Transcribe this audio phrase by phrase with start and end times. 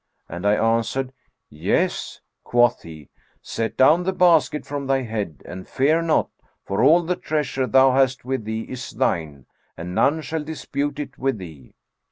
[0.27, 1.13] and I answered,
[1.51, 3.11] 'Yes.' Quoth he,
[3.43, 6.31] 'Set down the basket from thy head and fear naught,
[6.63, 9.45] for all the treasure thou hast with thee is thine,
[9.77, 11.75] and none shall dispute it with thee.'